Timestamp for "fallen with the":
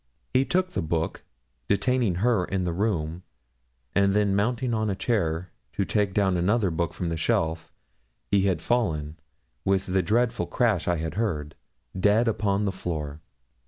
8.63-10.01